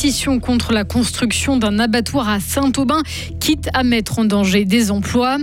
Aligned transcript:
pétition 0.00 0.40
contre 0.40 0.72
la 0.72 0.84
construction 0.84 1.58
d'un 1.58 1.78
abattoir 1.78 2.26
à 2.26 2.40
Saint-Aubin, 2.40 3.02
quitte 3.38 3.68
à 3.74 3.82
mettre 3.82 4.18
en 4.18 4.24
danger 4.24 4.64
des 4.64 4.90
emplois. 4.90 5.36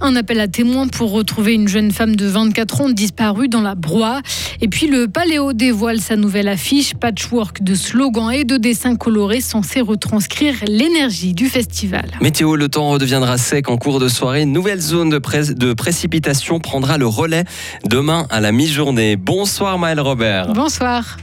Un 0.00 0.16
appel 0.16 0.40
à 0.40 0.48
témoins 0.48 0.86
pour 0.86 1.12
retrouver 1.12 1.52
une 1.52 1.68
jeune 1.68 1.90
femme 1.90 2.16
de 2.16 2.24
24 2.24 2.80
ans 2.80 2.88
disparue 2.88 3.48
dans 3.48 3.60
la 3.60 3.74
broie. 3.74 4.22
Et 4.62 4.68
puis 4.68 4.86
le 4.86 5.08
Paléo 5.08 5.52
dévoile 5.52 6.00
sa 6.00 6.16
nouvelle 6.16 6.48
affiche, 6.48 6.94
patchwork 6.94 7.62
de 7.62 7.74
slogans 7.74 8.32
et 8.32 8.44
de 8.44 8.56
dessins 8.56 8.96
colorés 8.96 9.42
censés 9.42 9.82
retranscrire 9.82 10.54
l'énergie 10.66 11.34
du 11.34 11.50
festival. 11.50 12.10
Météo, 12.22 12.56
le 12.56 12.70
temps 12.70 12.88
redeviendra 12.88 13.36
sec 13.36 13.68
en 13.68 13.76
cours 13.76 14.00
de 14.00 14.08
soirée. 14.08 14.40
Une 14.40 14.54
nouvelle 14.54 14.80
zone 14.80 15.10
de, 15.10 15.52
de 15.52 15.72
précipitation 15.74 16.60
prendra 16.60 16.96
le 16.96 17.06
relais 17.06 17.44
demain 17.84 18.26
à 18.30 18.40
la 18.40 18.52
mi-journée. 18.52 19.16
Bonsoir 19.16 19.78
Maël 19.78 20.00
Robert. 20.00 20.54
Bonsoir. 20.54 21.18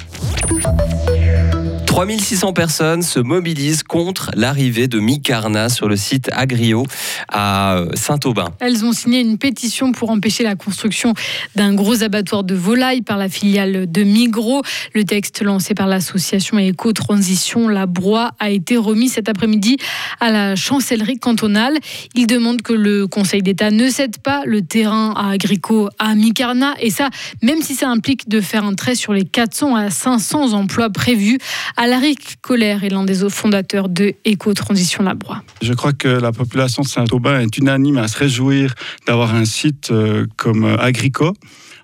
3600 1.95 2.51
personnes 2.51 3.01
se 3.03 3.21
mobilisent 3.21 3.83
contre 3.83 4.29
l'arrivée 4.35 4.89
de 4.89 4.99
Micarna 4.99 5.69
sur 5.69 5.87
le 5.87 5.95
site 5.95 6.29
Agrio 6.33 6.85
à 7.31 7.83
Saint-Aubin. 7.93 8.49
Elles 8.59 8.85
ont 8.85 8.93
signé 8.93 9.19
une 9.19 9.37
pétition 9.37 9.91
pour 9.91 10.09
empêcher 10.09 10.43
la 10.43 10.55
construction 10.55 11.13
d'un 11.55 11.73
gros 11.73 12.03
abattoir 12.03 12.43
de 12.43 12.55
volailles 12.55 13.01
par 13.01 13.17
la 13.17 13.29
filiale 13.29 13.91
de 13.91 14.03
Migros. 14.03 14.61
Le 14.93 15.03
texte 15.03 15.41
lancé 15.41 15.73
par 15.73 15.87
l'association 15.87 16.57
Éco-Transition 16.57 17.67
La 17.67 17.85
Broie 17.85 18.31
a 18.39 18.49
été 18.49 18.77
remis 18.77 19.09
cet 19.09 19.29
après-midi 19.29 19.77
à 20.19 20.31
la 20.31 20.55
chancellerie 20.55 21.19
cantonale. 21.19 21.77
Il 22.13 22.27
demande 22.27 22.61
que 22.61 22.73
le 22.73 23.07
Conseil 23.07 23.41
d'État 23.41 23.71
ne 23.71 23.89
cède 23.89 24.19
pas 24.19 24.43
le 24.45 24.61
terrain 24.61 25.13
à 25.15 25.31
Agrico 25.31 25.89
à 25.99 26.15
Micarna 26.15 26.75
et 26.79 26.89
ça 26.89 27.09
même 27.41 27.61
si 27.61 27.75
ça 27.75 27.89
implique 27.89 28.29
de 28.29 28.41
faire 28.41 28.63
un 28.63 28.73
trait 28.73 28.95
sur 28.95 29.13
les 29.13 29.25
400 29.25 29.75
à 29.75 29.89
500 29.89 30.53
emplois 30.53 30.89
prévus. 30.89 31.39
Alaric 31.77 32.41
Colère 32.41 32.83
est 32.83 32.89
l'un 32.89 33.03
des 33.03 33.29
fondateurs 33.29 33.89
de 33.89 34.13
Éco-Transition 34.25 35.03
Labroix. 35.03 35.43
Je 35.61 35.73
crois 35.73 35.93
que 35.93 36.07
la 36.07 36.31
population 36.31 36.83
de 36.83 36.87
Est 37.25 37.57
unanime 37.57 37.97
à 37.97 38.07
se 38.07 38.17
réjouir 38.17 38.73
d'avoir 39.07 39.33
un 39.35 39.45
site 39.45 39.89
euh, 39.91 40.25
comme 40.35 40.65
euh, 40.65 40.77
Agrico. 40.77 41.33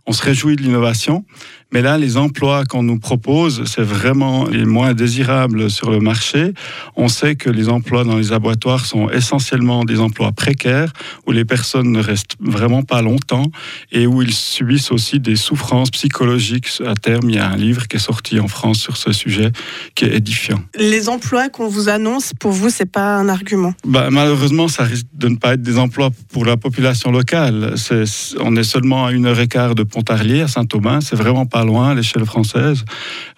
On 0.05 0.11
se 0.11 0.23
réjouit 0.23 0.55
de 0.55 0.61
l'innovation, 0.61 1.25
mais 1.72 1.81
là, 1.81 1.97
les 1.97 2.17
emplois 2.17 2.66
qu'on 2.66 2.83
nous 2.83 3.00
propose, 3.00 3.64
c'est 3.66 3.83
vraiment 3.83 4.45
les 4.45 4.66
moins 4.66 4.94
désirables 4.94 5.69
sur 5.69 5.89
le 5.89 6.00
marché. 6.00 6.53
On 6.95 7.08
sait 7.08 7.36
que 7.36 7.50
les 7.50 7.69
emplois 7.69 8.03
dans 8.03 8.17
les 8.17 8.33
abattoirs 8.33 8.86
sont 8.86 9.09
essentiellement 9.09 9.86
des 9.86 9.99
emplois 9.99 10.31
précaires, 10.33 10.92
où 11.27 11.31
les 11.31 11.45
personnes 11.45 11.92
ne 11.92 12.02
restent 12.02 12.36
vraiment 12.42 12.83
pas 12.83 13.02
longtemps 13.02 13.45
et 13.92 14.05
où 14.05 14.22
ils 14.22 14.33
subissent 14.33 14.92
aussi 14.92 15.19
des 15.19 15.36
souffrances 15.38 15.92
psychologiques. 15.92 16.67
À 16.86 16.95
terme, 16.95 17.30
il 17.30 17.36
y 17.36 17.39
a 17.39 17.47
un 17.47 17.55
livre 17.55 17.88
qui 17.88 17.95
est 17.95 17.99
sorti 17.99 18.39
en 18.39 18.47
France 18.47 18.80
sur 18.80 18.97
ce 18.97 19.11
sujet 19.14 19.52
qui 19.95 20.05
est 20.05 20.16
édifiant. 20.16 20.61
Les 20.75 21.08
emplois 21.08 21.49
qu'on 21.49 21.69
vous 21.69 21.88
annonce, 21.88 22.33
pour 22.39 22.52
vous, 22.52 22.69
c'est 22.69 22.92
pas 22.92 23.16
un 23.16 23.30
argument? 23.30 23.73
Bah, 23.86 24.09
Malheureusement, 24.11 24.67
ça 24.67 24.83
risque 24.83 25.08
de 25.14 25.30
ne 25.30 25.36
pas 25.36 25.53
être 25.53 25.61
des 25.61 25.77
emplois 25.77 26.09
pour 26.33 26.45
la 26.45 26.58
population 26.58 27.11
locale. 27.11 27.75
on 28.39 28.55
est 28.55 28.64
seulement 28.64 29.05
à 29.05 29.11
une 29.14 29.25
heure 29.25 29.39
et 29.39 29.47
quart 29.47 29.75
de 29.75 29.83
Pontarlier, 29.83 30.42
à 30.42 30.47
Saint-Aubin. 30.47 30.99
C'est 31.02 31.16
vraiment 31.16 31.45
pas 31.45 31.61
loin 31.64 31.90
à 31.90 31.95
l'échelle 31.95 32.26
française. 32.26 32.84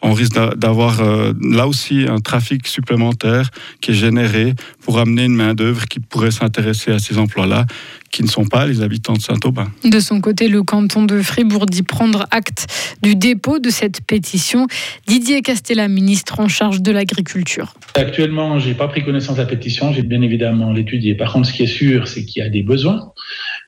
On 0.02 0.14
risque 0.14 0.34
d'avoir 0.56 1.02
euh, 1.02 1.34
là 1.42 1.68
aussi 1.68 2.06
un 2.08 2.20
trafic 2.20 2.68
supplémentaire 2.68 3.50
qui 3.82 3.92
est 3.92 3.96
généré 3.96 4.54
pour 4.82 5.00
amener 5.00 5.26
une 5.26 5.36
main-d'œuvre 5.36 5.86
qui 5.86 6.00
pourrait 6.00 6.32
s'intéresser 6.32 6.92
à 6.92 7.00
ces 7.00 7.18
emplois-là, 7.18 7.66
qui 8.12 8.24
ne 8.24 8.28
sont 8.28 8.46
pas 8.46 8.66
les 8.66 8.82
habitants 8.82 9.14
de 9.14 9.22
Saint-Aubin. 9.22 9.72
De 9.84 10.00
son 10.00 10.22
côté, 10.22 10.48
le 10.48 10.64
canton 10.64 11.04
de 11.04 11.22
Fribourg 11.22 11.66
dit 11.66 11.84
prendre 11.84 12.28
acte 12.32 12.68
du 13.02 13.16
dépôt 13.16 13.60
de 13.60 13.70
cette 13.70 14.02
pétition. 14.02 14.68
Didier 15.08 15.42
Castella, 15.42 15.88
ministre 15.88 16.40
en 16.40 16.48
charge 16.48 16.82
de 16.82 16.92
l'agriculture. 16.92 17.74
Actuellement, 17.96 18.60
je 18.60 18.68
n'ai 18.70 18.76
pas 18.76 18.88
pris 18.88 19.04
connaissance 19.04 19.38
de 19.38 19.42
la 19.42 19.48
pétition, 19.48 19.94
j'ai 19.94 20.04
bien 20.04 20.22
évidemment 20.22 20.72
l'étudier. 20.72 21.16
Par 21.16 21.34
contre, 21.34 21.48
ce 21.48 21.54
qui 21.54 21.64
est 21.64 21.68
sûr, 21.68 22.08
c'est 22.08 22.26
qu'il 22.26 22.44
y 22.44 22.46
a 22.46 22.50
des 22.50 22.64
besoins. 22.64 23.13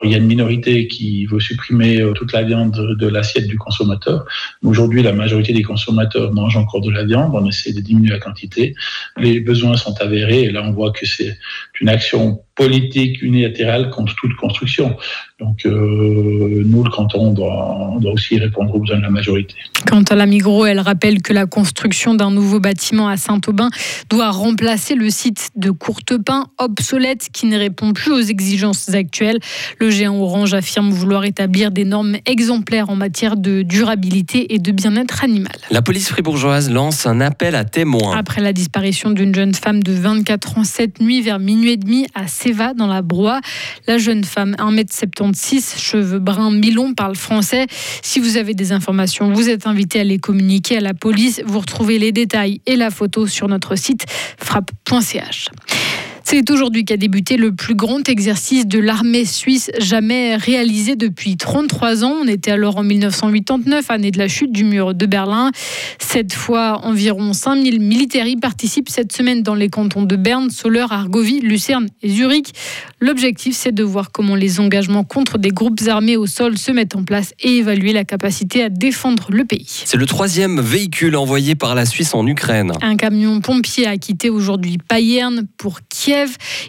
Il 0.04 0.12
y 0.12 0.14
a 0.14 0.18
une 0.18 0.28
minorité 0.28 0.88
qui 0.88 1.26
veut 1.26 1.40
supprimer 1.40 2.02
euh, 2.02 2.14
toute 2.14 2.34
la 2.34 2.44
viande 2.44 2.96
de 2.98 3.08
l'assiette 3.08 3.48
du 3.48 3.58
consommateur. 3.58 4.26
Aujourd'hui, 4.64 5.02
la 5.04 5.14
majorité 5.14 5.54
des 5.54 5.64
consommateurs 5.64 6.34
mangent 6.34 6.58
encore 6.58 6.82
de 6.82 6.92
la 6.92 7.04
viande. 7.04 7.32
On 7.34 7.46
essaie 7.46 7.74
de 7.74 7.82
diminuer 7.82 8.12
la 8.12 8.20
quantité. 8.20 8.76
Les 9.18 9.40
besoins 9.40 9.78
sont 9.78 10.00
avérés 10.02 10.44
et 10.44 10.52
là, 10.52 10.64
on 10.64 10.72
voit 10.72 10.92
que 10.92 11.06
c'est 11.06 11.38
une 11.82 11.90
action 11.90 12.45
politique 12.56 13.22
unilatérale 13.22 13.90
contre 13.90 14.16
toute 14.16 14.36
construction. 14.38 14.96
Donc 15.40 15.66
euh, 15.66 16.64
nous, 16.66 16.84
le 16.84 16.90
canton, 16.90 17.34
doit, 17.34 17.94
doit, 18.00 18.14
aussi 18.14 18.40
répondre 18.40 18.74
aux 18.74 18.80
besoins 18.80 18.98
de 18.98 19.04
la 19.04 19.10
majorité. 19.10 19.56
Quant 19.86 20.04
à 20.04 20.16
la 20.16 20.26
Migros, 20.26 20.66
elle 20.66 20.80
rappelle 20.80 21.22
que 21.22 21.34
la 21.34 21.46
construction 21.46 22.16
d'un 22.16 22.32
nouveau 22.32 22.62
bâtiment 22.62 23.10
à 23.10 23.18
Saint-Aubin 23.18 23.70
doit 24.10 24.32
remplacer 24.32 24.96
le 24.96 25.10
site 25.10 25.50
de 25.58 25.72
Courtepin, 25.72 26.46
obsolète, 26.58 27.28
qui 27.34 27.48
ne 27.48 27.58
répond 27.58 27.92
plus 27.92 28.14
aux 28.14 28.22
exigences 28.22 28.88
actuelles. 28.94 29.40
Le 29.80 29.90
géant 29.90 30.16
Orange 30.16 30.54
affirme 30.54 30.90
vouloir 30.92 31.26
établir 31.26 31.72
des 31.72 31.84
normes 31.84 32.16
exemplaires 32.26 32.90
en 32.90 32.96
matière 32.96 33.36
de 33.36 33.62
durabilité 33.62 34.54
et 34.54 34.60
de 34.60 34.72
bien-être 34.72 35.26
animal. 35.26 35.56
La 35.70 35.82
police 35.82 36.08
fribourgeoise 36.08 36.70
lance 36.70 37.06
un 37.06 37.20
appel 37.20 37.56
à 37.56 37.66
témoins. 37.66 38.16
Après 38.18 38.40
la 38.42 38.54
disparition 38.54 39.10
d'une 39.10 39.36
jeune 39.36 39.54
femme 39.54 39.84
de 39.84 39.92
24 39.92 40.60
ans 40.60 40.64
cette 40.64 41.02
nuit 41.02 41.22
vers 41.22 41.40
minuit 41.40 41.72
et 41.72 41.78
demi 41.78 42.08
à 42.16 42.28
Séva, 42.46 42.76
dans 42.76 42.86
la 42.86 43.02
Broye, 43.02 43.42
la 43.88 43.98
jeune 43.98 44.24
femme, 44.24 44.56
1m70, 44.60 45.80
cheveux 45.80 46.20
bruns 46.20 46.52
mi-longs, 46.52 46.94
parle 46.94 47.16
français. 47.16 47.66
Si 48.04 48.20
vous 48.20 48.38
avez 48.38 48.54
des 48.54 48.72
informations, 48.72 49.34
vous 49.34 49.50
êtes 49.50 49.66
invité 49.66 50.00
à 50.00 50.04
les 50.04 50.20
communiquer 50.20 50.78
à 50.78 50.82
la 50.82 50.94
police. 50.94 51.42
Vous 51.44 51.60
retrouvez 51.60 51.98
les 51.98 52.12
détails 52.12 52.62
et 52.68 52.76
la 52.76 52.92
photo 52.92 53.26
sur 53.26 53.48
notre 53.48 53.76
site 53.76 54.06
frappe.ch. 54.38 55.50
C'est 56.28 56.50
aujourd'hui 56.50 56.86
qu'a 56.86 56.97
débuté 56.97 57.38
le 57.38 57.52
plus 57.53 57.75
grand 57.75 58.09
exercice 58.09 58.66
de 58.66 58.80
l'armée 58.80 59.25
suisse 59.25 59.69
jamais 59.80 60.36
réalisé 60.36 60.96
depuis 60.96 61.38
33 61.38 62.03
ans. 62.03 62.16
On 62.24 62.28
était 62.28 62.50
alors 62.50 62.78
en 62.78 62.84
1989, 62.84 63.91
année 63.91 64.09
de 64.09 64.18
la 64.18 64.28
chute 64.28 64.52
du 64.52 64.64
mur 64.64 64.96
de 64.96 65.06
Berlin. 65.06 65.52
Cette 66.00 66.34
fois, 66.34 66.81
environ 66.84 67.31
5000 67.31 67.80
militaires 67.80 68.25
y 68.25 68.38
participent 68.38 68.90
cette 68.90 69.14
semaine 69.14 69.44
dans 69.44 69.53
les 69.53 69.69
cantons 69.69 70.02
de 70.02 70.16
Berne, 70.16 70.50
Soleure, 70.50 70.91
Argovie, 70.91 71.41
Lucerne 71.41 71.90
et 72.02 72.09
Zurich. 72.09 72.53
L'objectif, 73.00 73.56
c'est 73.56 73.72
de 73.72 73.84
voir 73.84 74.12
comment 74.12 74.35
les 74.35 74.59
engagements 74.59 75.03
contre 75.03 75.38
des 75.38 75.52
groupes 75.52 75.80
armés 75.88 76.18
au 76.18 76.25
sol 76.25 76.58
se 76.58 76.72
mettent 76.72 76.96
en 76.96 77.03
place 77.03 77.35
et 77.40 77.58
évaluer 77.58 77.94
la 77.94 78.03
capacité 78.03 78.64
à 78.64 78.69
défendre 78.69 79.28
le 79.30 79.46
pays. 79.46 79.84
C'est 79.85 79.97
le 79.97 80.08
troisième 80.08 80.59
véhicule 80.59 81.18
envoyé 81.18 81.53
par 81.53 81.75
la 81.75 81.85
Suisse 81.85 82.16
en 82.16 82.25
Ukraine. 82.25 82.72
Un 82.81 82.96
camion 82.96 83.41
pompier 83.41 83.85
a 83.85 83.97
quitté 83.97 84.31
aujourd'hui 84.31 84.80
Payerne 84.80 85.46
pour 85.58 85.81
Kiev 85.88 86.15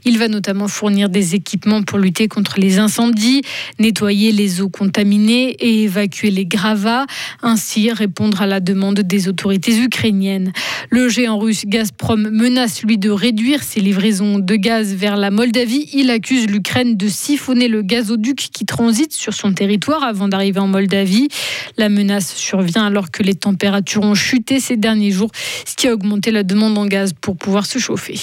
il 0.05 0.19
va 0.19 0.29
notamment 0.29 0.69
fournir 0.69 1.09
des 1.09 1.34
équipements 1.34 1.83
pour 1.83 1.99
lutter 1.99 2.29
contre 2.29 2.59
les 2.59 2.79
incendies, 2.79 3.43
nettoyer 3.79 4.33
les 4.33 4.61
eaux 4.61 4.69
contaminées 4.69 5.51
et 5.61 5.84
évacuer 5.84 6.31
les 6.31 6.47
gravats, 6.47 7.07
ainsi 7.43 7.91
répondre 7.93 8.43
à 8.43 8.47
la 8.47 8.61
demande 8.61 9.01
des 9.01 9.29
autorités 9.29 9.79
ukrainiennes. 9.79 10.53
Le 10.91 11.09
géant 11.09 11.39
russe 11.39 11.65
Gazprom 11.67 12.29
menace 12.31 12.83
lui 12.83 12.99
de 12.99 13.11
réduire 13.11 13.62
ses 13.62 13.81
livraisons 13.81 14.39
de 14.39 14.57
gaz 14.57 14.95
vers 14.95 15.17
la 15.17 15.31
Moldavie. 15.31 15.89
Il 15.93 16.11
accuse 16.11 16.47
l'Ukraine 16.47 16.97
de 16.97 17.09
siphonner 17.09 17.69
le 17.69 17.83
gazoduc 17.83 18.49
qui 18.53 18.65
transite 18.67 19.13
sur 19.13 19.34
son 19.34 19.53
territoire 19.53 20.03
avant 20.03 20.28
d'arriver 20.28 20.61
en 20.61 20.69
Moldavie. 20.69 21.28
La 21.77 21.89
menace 21.89 22.34
survient 22.34 22.87
alors 22.87 23.11
que 23.11 23.23
les 23.23 23.34
températures 23.34 24.03
ont 24.03 24.15
chuté 24.15 24.61
ces 24.61 24.77
derniers 24.77 25.11
jours, 25.11 25.31
ce 25.67 25.75
qui 25.75 25.89
a 25.89 25.93
augmenté 25.93 26.31
la 26.31 26.43
demande 26.43 26.78
en 26.78 26.87
gaz 26.87 27.13
pour 27.13 27.37
pouvoir 27.37 27.67
se 27.67 27.78
chauffer. 27.78 28.19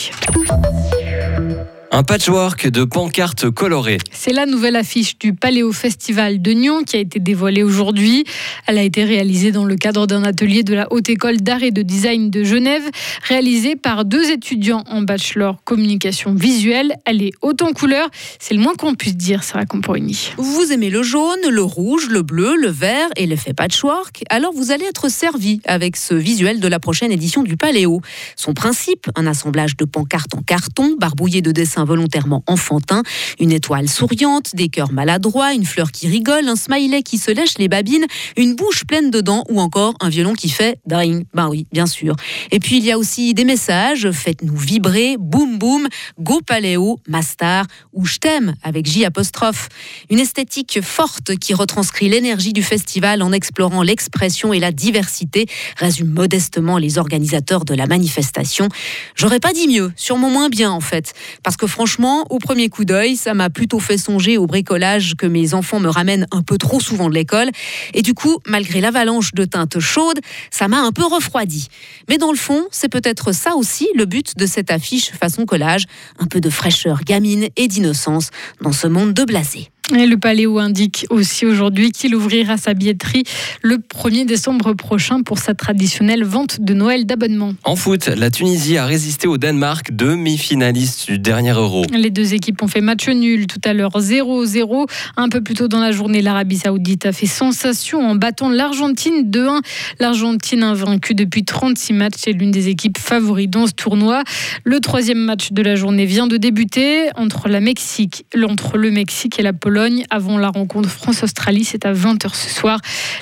Un 1.95 2.01
patchwork 2.01 2.69
de 2.69 2.85
pancartes 2.85 3.51
colorées. 3.51 3.99
C'est 4.11 4.33
la 4.33 4.47
nouvelle 4.47 4.75
affiche 4.75 5.19
du 5.19 5.35
Paléo 5.35 5.72
Festival 5.72 6.41
de 6.41 6.51
Nyon 6.51 6.81
qui 6.85 6.95
a 6.95 6.99
été 6.99 7.19
dévoilée 7.19 7.61
aujourd'hui. 7.61 8.23
Elle 8.66 8.79
a 8.79 8.81
été 8.81 9.03
réalisée 9.03 9.51
dans 9.51 9.63
le 9.63 9.75
cadre 9.75 10.07
d'un 10.07 10.23
atelier 10.23 10.63
de 10.63 10.73
la 10.73 10.91
Haute 10.91 11.07
École 11.09 11.37
d'Art 11.37 11.61
et 11.61 11.69
de 11.69 11.84
Design 11.84 12.31
de 12.31 12.43
Genève, 12.43 12.81
réalisé 13.28 13.75
par 13.75 14.05
deux 14.05 14.31
étudiants 14.31 14.84
en 14.87 15.03
bachelor 15.03 15.63
communication 15.66 16.34
visuelle. 16.34 16.95
Elle 17.05 17.22
est 17.22 17.34
haute 17.43 17.61
en 17.61 17.73
couleurs, 17.73 18.09
c'est 18.39 18.55
le 18.55 18.59
moins 18.59 18.73
qu'on 18.73 18.96
puisse 18.96 19.16
dire, 19.16 19.43
Sarah 19.43 19.67
Camporini. 19.67 20.31
Vous 20.37 20.72
aimez 20.72 20.89
le 20.89 21.03
jaune, 21.03 21.41
le 21.47 21.61
rouge, 21.61 22.07
le 22.09 22.23
bleu, 22.23 22.55
le 22.55 22.69
vert 22.69 23.09
et 23.17 23.28
l'effet 23.28 23.53
patchwork? 23.53 24.23
Alors 24.31 24.51
vous 24.55 24.72
allez 24.72 24.85
être 24.85 25.11
servi 25.11 25.61
avec 25.66 25.96
ce 25.96 26.16
visuel 26.16 26.59
de 26.59 26.67
la 26.67 26.79
prochaine 26.79 27.11
édition 27.11 27.43
du 27.43 27.55
Paléo. 27.55 28.01
Son 28.35 28.55
principe, 28.55 29.11
un 29.16 29.28
assemblage 29.28 29.78
de 29.78 29.85
pancartes 29.85 30.34
en 30.34 30.41
carton, 30.41 30.96
barbouillé 30.97 31.43
de 31.43 31.51
dessins 31.51 31.83
involontairement 31.84 32.44
enfantin. 32.47 33.03
Une 33.40 33.52
étoile 33.52 33.88
souriante, 33.88 34.56
des 34.56 34.70
cœurs 34.70 34.91
maladroits, 34.91 35.53
une 35.53 35.66
fleur 35.66 35.91
qui 35.91 36.08
rigole, 36.08 36.47
un 36.47 36.56
smiley 36.56 37.03
qui 37.03 37.18
se 37.18 37.32
lèche 37.32 37.58
les 37.59 37.68
babines, 37.68 38.06
une 38.38 38.56
bouche 38.56 38.85
pleine 38.85 39.12
de 39.12 39.22
dents 39.22 39.44
ou 39.50 39.59
encore 39.59 39.94
un 40.02 40.09
violon 40.09 40.34
qui 40.34 40.50
fait 40.50 40.80
dring. 40.88 41.26
Ben 41.34 41.47
oui, 41.50 41.68
bien 41.72 41.85
sûr. 41.85 42.16
Et 42.52 42.59
puis 42.59 42.78
il 42.78 42.84
y 42.84 42.91
a 42.91 42.97
aussi 42.97 43.34
des 43.34 43.46
messages, 43.46 44.09
faites-nous 44.12 44.58
vibrer, 44.58 45.18
boum 45.20 45.58
boum, 45.58 45.88
go 46.20 46.41
paléo, 46.46 47.00
mastar 47.08 47.66
ou 47.91 48.06
je 48.06 48.18
t'aime 48.18 48.56
avec 48.64 48.85
J 48.85 49.06
apostrophe. 49.06 49.70
Une 50.09 50.20
esthétique 50.20 50.80
forte 50.82 51.35
qui 51.38 51.53
retranscrit 51.53 52.09
l'énergie 52.09 52.53
du 52.53 52.64
festival 52.64 53.22
en 53.22 53.32
explorant 53.32 53.84
l'expression 53.84 54.53
et 54.53 54.59
la 54.59 54.72
diversité, 54.72 55.46
résume 55.78 56.09
modestement 56.09 56.78
les 56.78 56.97
organisateurs 56.97 57.66
de 57.66 57.74
la 57.74 57.88
manifestation. 57.88 58.70
J'aurais 59.16 59.40
pas 59.40 59.53
dit 59.53 59.68
mieux, 59.68 59.91
sûrement 59.96 60.30
moins 60.30 60.50
bien 60.50 60.72
en 60.72 60.82
fait, 60.82 61.14
parce 61.44 61.58
que 61.58 61.68
franchement, 61.73 62.28
au 62.29 62.37
premier 62.37 62.70
coup 62.70 62.85
d'œil, 62.85 63.16
ça 63.16 63.34
m'a 63.34 63.49
plutôt 63.49 63.79
fait 63.79 63.97
songer 63.97 64.37
au 64.37 64.46
bricolage 64.46 65.16
que 65.17 65.25
mes 65.25 65.55
enfants 65.55 65.79
me 65.79 65.90
ramènent 65.90 66.28
un 66.29 66.43
peu 66.43 66.59
trop 66.59 66.79
souvent 66.79 67.09
de 67.09 67.16
l'école, 67.16 67.49
et 67.96 68.03
du 68.03 68.14
coup, 68.14 68.37
malgré 68.46 68.79
l'avalanche 68.79 69.34
de 69.34 69.43
teintes 69.43 69.79
chaudes, 69.79 70.20
ça 70.52 70.67
m'a 70.67 70.79
un 70.81 70.91
peu 70.91 71.03
refroidi. 71.03 71.70
Mais 72.09 72.20
dans 72.20 72.29
le 72.29 72.37
fond, 72.37 72.64
c'est 72.70 72.90
peut-être 72.90 73.31
ça 73.31 73.55
aussi 73.55 73.87
le 73.96 74.05
but 74.05 74.37
de 74.37 74.46
cette 74.46 74.70
affiche 74.70 75.09
façon 75.14 75.47
collage, 75.47 75.85
un 76.20 76.28
peu 76.28 76.40
de 76.40 76.52
fraîcheur 76.52 77.02
gamine 77.03 77.47
et 77.55 77.67
d'innocence 77.67 78.29
dans 78.61 78.72
ce 78.72 78.85
monde 78.85 79.16
de 79.16 79.23
blasé. 79.23 79.72
Et 79.95 80.07
le 80.07 80.17
Paléo 80.17 80.57
indique 80.57 81.05
aussi 81.11 81.45
aujourd'hui 81.45 81.91
qu'il 81.91 82.16
ouvrira 82.16 82.57
sa 82.57 82.73
billetterie 82.73 83.23
le 83.61 83.78
1er 83.78 84.25
décembre 84.25 84.73
prochain 84.73 85.22
pour 85.22 85.37
sa 85.37 85.53
traditionnelle 85.53 86.23
vente 86.23 86.59
de 86.61 86.73
Noël 86.73 87.05
d'abonnement. 87.05 87.53
En 87.63 87.75
foot, 87.75 88.07
la 88.07 88.31
Tunisie 88.31 88.78
a 88.78 88.87
résisté 88.87 89.28
au 89.28 89.37
Danemark, 89.37 89.91
demi-finaliste 89.91 91.11
du 91.11 91.19
dernier 91.19 91.51
Euro. 91.51 91.84
Les 91.93 92.09
deux 92.09 92.34
équipes 92.34 92.63
ont 92.63 92.67
fait 92.67 92.81
match 92.81 93.07
nul 93.07 93.45
tout 93.45 93.61
à 93.66 93.73
l'heure 93.73 93.99
0-0. 93.99 94.87
Un 95.16 95.29
peu 95.29 95.41
plus 95.41 95.53
tôt 95.53 95.67
dans 95.67 95.79
la 95.79 95.91
journée, 95.91 96.23
l'Arabie 96.23 96.57
Saoudite 96.57 97.05
a 97.05 97.11
fait 97.11 97.28
sensation 97.28 97.99
en 97.99 98.16
battant 98.16 98.49
l'Argentine 98.49 99.29
2-1. 99.29 99.59
L'Argentine 99.99 100.63
invaincue 100.63 101.13
depuis 101.13 101.46
36 101.46 101.93
matchs 101.93 102.28
est 102.28 102.34
l'une 102.34 102.51
des 102.51 102.67
équipes 102.67 102.97
favorites 102.97 103.51
dans 103.51 103.67
ce 103.67 103.73
tournoi. 103.73 104.23
Le 104.63 104.79
troisième 104.79 105.19
match 105.19 105.51
de 105.51 105.61
la 105.61 105.75
journée 105.75 106.07
vient 106.07 106.25
de 106.25 106.37
débuter 106.37 107.09
entre, 107.16 107.47
la 107.47 107.59
Mexique, 107.59 108.25
entre 108.43 108.78
le 108.78 108.89
Mexique 108.89 109.37
et 109.37 109.43
la 109.43 109.53
Pologne 109.53 109.83
avant 110.09 110.38
la 110.38 110.50
rencontre 110.50 110.90
France-Australie. 110.90 111.64
C'est 111.64 111.85
à 111.85 111.94
20h 111.94 112.34
ce 112.34 112.50
soir. 112.50 112.80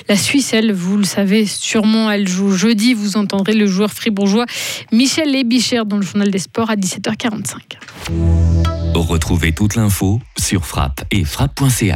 La 0.08 0.16
Suisse, 0.16 0.52
elle, 0.52 0.72
vous 0.72 0.96
le 0.96 1.04
savez 1.04 1.46
sûrement, 1.46 2.10
elle 2.10 2.28
joue 2.28 2.52
jeudi. 2.52 2.94
Vous 2.94 3.16
entendrez 3.16 3.54
le 3.54 3.66
joueur 3.66 3.90
fribourgeois 3.90 4.46
Michel 4.92 5.30
Lébicher 5.30 5.82
dans 5.86 5.96
le 5.96 6.02
journal 6.02 6.30
des 6.30 6.38
sports 6.38 6.70
à 6.70 6.76
17h45. 6.76 7.58
Retrouvez 8.94 9.52
toute 9.52 9.74
l'info 9.74 10.20
sur 10.38 10.66
frappe 10.66 11.04
et 11.10 11.24
frappe.ca 11.24 11.90